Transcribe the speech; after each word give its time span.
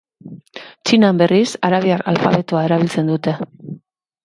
Txinan, 0.89 1.19
berriz, 1.23 1.43
arabiar 1.69 2.03
alfabeto 2.13 2.63
erabiltzen 2.65 3.15
dute. 3.15 3.39